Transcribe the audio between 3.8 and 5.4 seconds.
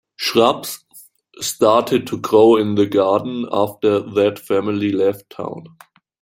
that family left